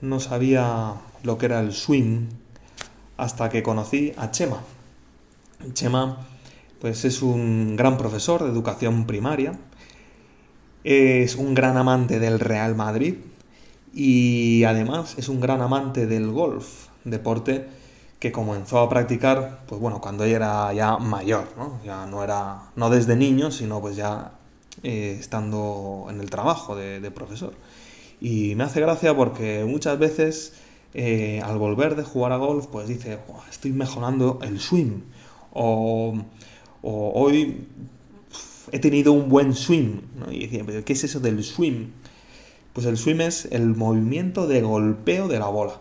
[0.00, 2.28] no sabía lo que era el swing
[3.16, 4.60] hasta que conocí a Chema.
[5.74, 6.26] Chema
[6.80, 9.58] pues es un gran profesor de educación primaria,
[10.82, 13.16] es un gran amante del Real Madrid
[13.92, 17.66] y además es un gran amante del golf, deporte
[18.18, 21.80] que comenzó a practicar, pues bueno, cuando ella era ya mayor, ¿no?
[21.84, 24.32] Ya no era, no desde niño, sino pues ya
[24.82, 27.54] eh, estando en el trabajo de, profesor.
[28.20, 30.52] Y me hace gracia porque muchas veces
[30.92, 33.18] eh, al volver de jugar a golf, pues dice,
[33.50, 35.02] estoy mejorando el swing.
[35.52, 36.14] O,
[36.82, 37.66] hoy
[38.72, 40.00] he tenido un buen swing.
[40.30, 41.88] Y decía, ¿qué es eso del swing?
[42.72, 45.80] Pues el swing es el movimiento de golpeo de la bola.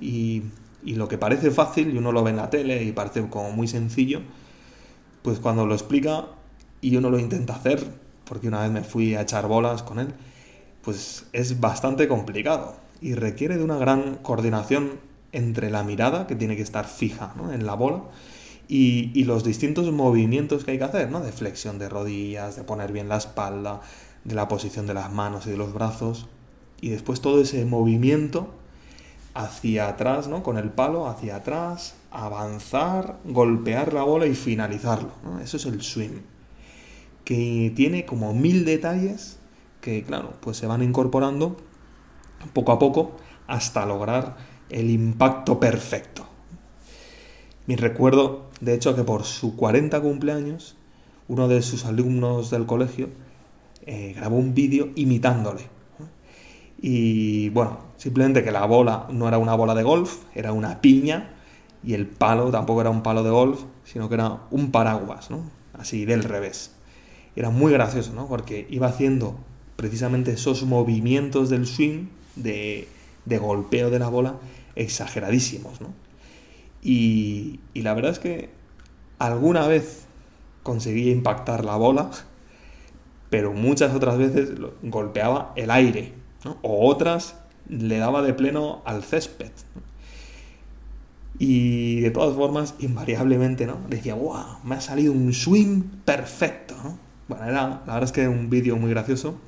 [0.00, 0.42] Y,
[0.84, 3.52] y lo que parece fácil, y uno lo ve en la tele y parece como
[3.52, 4.20] muy sencillo,
[5.22, 6.26] pues cuando lo explica
[6.80, 7.84] y uno lo intenta hacer,
[8.24, 10.08] porque una vez me fui a echar bolas con él,
[10.82, 15.00] pues es bastante complicado y requiere de una gran coordinación
[15.32, 18.02] entre la mirada, que tiene que estar fija en la bola,
[18.68, 21.20] y, los distintos movimientos que hay que hacer, ¿no?
[21.20, 23.80] De flexión de rodillas, de poner bien la espalda,
[24.24, 26.26] de la posición de las manos y de los brazos,
[26.80, 28.48] y después todo ese movimiento
[29.34, 30.42] hacia atrás, ¿no?
[30.42, 35.10] Con el palo, hacia atrás, avanzar, golpear la bola y finalizarlo,
[35.42, 36.20] Eso es el swing,
[37.24, 39.38] que tiene como mil detalles
[39.82, 41.56] que, claro, pues se van incorporando
[42.54, 43.12] poco a poco
[43.46, 44.36] hasta lograr
[44.70, 46.24] el impacto perfecto.
[47.66, 50.76] Mi recuerdo, de hecho, que por su 40 cumpleaños,
[51.28, 53.10] uno de sus alumnos del colegio
[53.84, 55.70] eh, grabó un vídeo imitándole.
[56.80, 61.34] Y bueno, simplemente que la bola no era una bola de golf, era una piña,
[61.84, 65.42] y el palo tampoco era un palo de golf, sino que era un paraguas, ¿no?
[65.74, 66.74] Así del revés.
[67.34, 68.28] Era muy gracioso, ¿no?
[68.28, 69.36] Porque iba haciendo
[69.82, 72.86] precisamente esos movimientos del swing de,
[73.26, 74.36] golpeo de la bola
[74.76, 75.88] exageradísimos, ¿no?
[76.80, 78.50] Y, la verdad es que
[79.18, 80.04] alguna vez
[80.62, 82.10] conseguía impactar la bola,
[83.28, 84.52] pero muchas otras veces
[84.84, 86.12] golpeaba el aire,
[86.62, 87.34] o otras
[87.68, 89.50] le daba de pleno al césped.
[91.40, 93.78] Y de todas formas, invariablemente, ¿no?
[93.88, 94.58] Decía, ¡guau!
[94.62, 96.76] Me ha salido un swing perfecto,
[97.26, 99.40] Bueno, era, la verdad es que un vídeo muy gracioso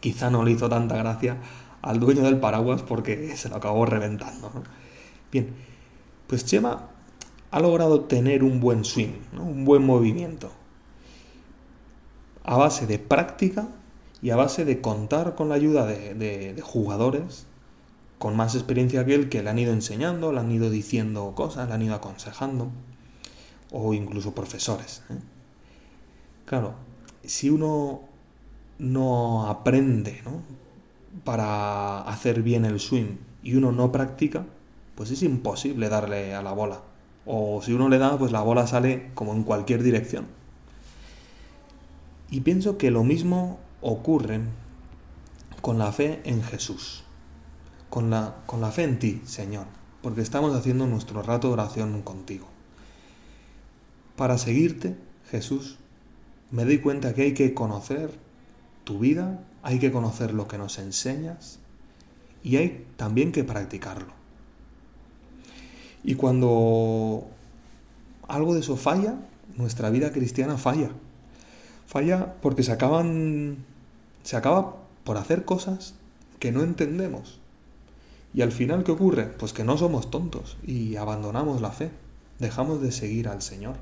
[0.00, 1.36] quizá no le hizo tanta gracia
[1.82, 4.50] al dueño del paraguas porque se lo acabó reventando.
[5.30, 5.54] Bien,
[6.26, 6.88] pues Chema
[7.50, 10.50] ha logrado tener un buen swing, un buen movimiento,
[12.44, 13.68] a base de práctica
[14.22, 17.46] y a base de contar con la ayuda de, jugadores
[18.18, 21.68] con más experiencia que él que le han ido enseñando, le han ido diciendo cosas,
[21.68, 22.68] le han ido aconsejando,
[23.72, 25.02] o incluso profesores.
[25.08, 25.14] ¿eh?
[26.44, 26.74] Claro,
[27.24, 28.09] si uno
[28.80, 30.22] no aprende
[31.22, 34.46] para hacer bien el swing y uno no practica,
[34.94, 36.80] pues es imposible darle a la bola.
[37.26, 40.26] O si uno le da, pues la bola sale como en cualquier dirección.
[42.30, 44.40] Y pienso que lo mismo ocurre
[45.60, 47.04] con la fe en Jesús,
[47.90, 49.66] con la, con la fe en ti, Señor,
[50.00, 52.46] porque estamos haciendo nuestro rato de oración contigo.
[54.16, 54.96] Para seguirte,
[55.30, 55.78] Jesús,
[56.50, 58.29] me doy cuenta que hay que conocer
[58.90, 61.60] tu vida, hay que conocer lo que nos enseñas
[62.42, 64.12] y hay también que practicarlo.
[66.02, 67.24] Y cuando
[68.26, 69.14] algo de eso falla,
[69.56, 70.90] nuestra vida cristiana falla.
[71.86, 73.58] Falla porque se acaban
[74.24, 74.74] se acaba
[75.04, 75.94] por hacer cosas
[76.40, 77.38] que no entendemos.
[78.34, 79.26] Y al final ¿qué ocurre?
[79.26, 81.92] Pues que no somos tontos y abandonamos la fe,
[82.40, 83.76] dejamos de seguir al Señor.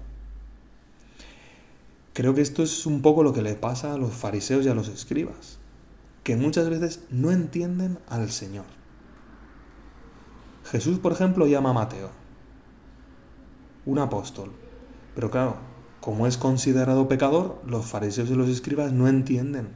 [2.18, 4.74] Creo que esto es un poco lo que le pasa a los fariseos y a
[4.74, 5.60] los escribas,
[6.24, 8.64] que muchas veces no entienden al Señor.
[10.64, 12.10] Jesús, por ejemplo, llama a Mateo,
[13.86, 14.50] un apóstol,
[15.14, 15.58] pero claro,
[16.00, 19.68] como es considerado pecador, los fariseos y los escribas no entienden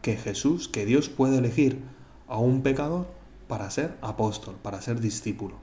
[0.00, 1.82] que Jesús, que Dios puede elegir
[2.26, 3.06] a un pecador
[3.48, 5.56] para ser apóstol, para ser discípulo.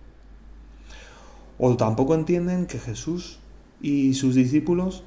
[1.58, 3.40] O tampoco entienden que Jesús
[3.82, 5.04] y sus discípulos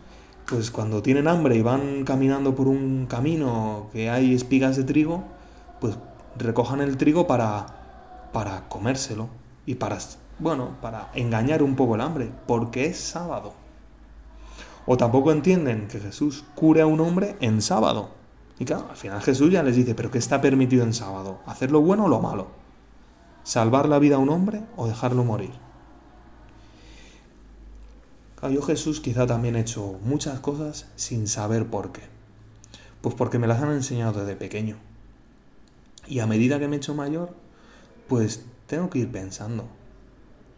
[0.46, 5.24] pues cuando tienen hambre y van caminando por un camino que hay espigas de trigo,
[5.80, 5.96] pues
[6.36, 7.66] recojan el trigo para,
[8.32, 9.28] para comérselo
[9.66, 9.98] y para,
[10.38, 13.54] bueno, para engañar un poco el hambre, porque es sábado.
[14.86, 18.10] O tampoco entienden que Jesús cure a un hombre en sábado.
[18.58, 21.38] Y claro, al final Jesús ya les dice, pero ¿qué está permitido en sábado?
[21.46, 22.48] ¿Hacer lo bueno o lo malo?
[23.44, 25.52] ¿Salvar la vida a un hombre o dejarlo morir?
[28.50, 32.02] Yo Jesús quizá también he hecho muchas cosas sin saber por qué.
[33.00, 34.76] Pues porque me las han enseñado desde pequeño.
[36.06, 37.34] Y a medida que me he hecho mayor,
[38.08, 39.68] pues tengo que ir pensando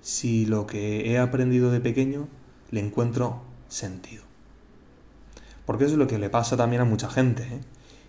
[0.01, 2.29] si lo que he aprendido de pequeño
[2.71, 4.23] le encuentro sentido.
[5.67, 7.61] Porque eso es lo que le pasa también a mucha gente, ¿eh?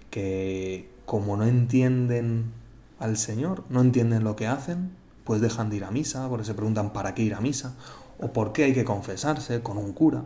[0.10, 2.52] que como no entienden
[3.00, 4.92] al Señor, no entienden lo que hacen,
[5.24, 7.76] pues dejan de ir a misa, porque se preguntan para qué ir a misa,
[8.20, 10.24] o por qué hay que confesarse con un cura,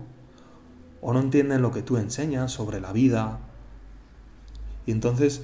[1.02, 3.40] o no entienden lo que tú enseñas sobre la vida.
[4.86, 5.42] Y entonces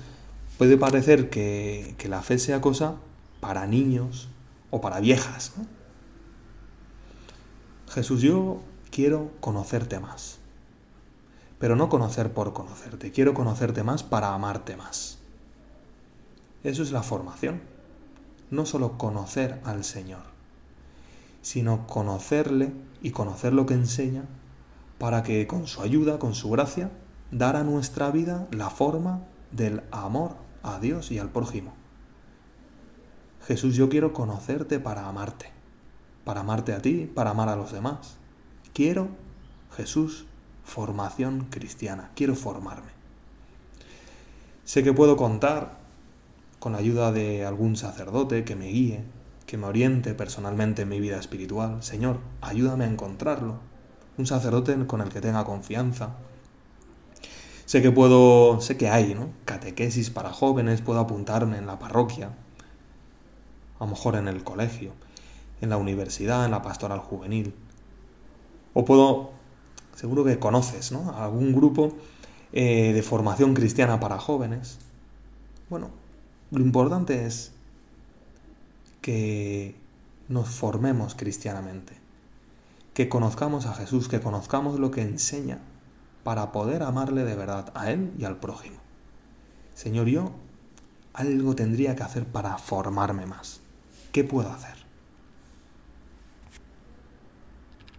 [0.58, 2.96] puede parecer que, la fe sea cosa
[3.40, 4.30] para niños
[4.72, 5.54] o para viejas.
[7.90, 10.40] Jesús, yo quiero conocerte más.
[11.60, 15.20] Pero no conocer por conocerte, quiero conocerte más para amarte más.
[16.64, 17.62] Eso es la formación.
[18.52, 20.35] No solo conocer al Señor,
[21.46, 24.24] sino conocerle y conocer lo que enseña
[24.98, 26.90] para que con su ayuda, con su gracia,
[27.30, 29.22] dar a nuestra vida la forma
[29.52, 31.76] del amor a Dios y al prójimo.
[33.46, 35.52] Jesús, yo quiero conocerte para amarte,
[36.24, 38.18] para amarte a ti, para amar a los demás.
[38.74, 39.10] Quiero,
[39.78, 40.26] Jesús,
[40.64, 42.90] formación cristiana, quiero formarme.
[44.64, 45.78] Sé que puedo contar
[46.58, 49.04] con la ayuda de algún sacerdote que me guíe,
[49.46, 51.84] que me oriente personalmente en mi vida espiritual.
[51.84, 53.60] Señor, ayúdame a encontrarlo.
[54.18, 56.16] Un sacerdote con el que tenga confianza.
[57.66, 59.30] Sé que puedo, sé que hay, ¿no?
[59.46, 62.30] Catequesis para jóvenes, puedo apuntarme en la parroquia,
[63.80, 64.92] a lo mejor en el colegio,
[65.62, 67.56] en la universidad, en la pastoral juvenil.
[68.74, 69.32] O puedo,
[69.96, 71.18] seguro que conoces, ¿no?
[71.18, 71.96] Algún grupo
[72.54, 74.78] eh, de formación cristiana para jóvenes.
[75.70, 75.90] Bueno,
[76.52, 77.55] lo importante es
[79.06, 79.76] que
[80.30, 81.94] nos formemos cristianamente,
[82.96, 85.60] que conozcamos a Jesús, que conozcamos lo que enseña
[86.24, 88.78] para poder amarle de verdad a Él y al prójimo.
[89.76, 90.32] Señor, yo
[91.14, 93.60] algo tendría que hacer para formarme más.
[94.12, 94.85] ¿Qué puedo hacer?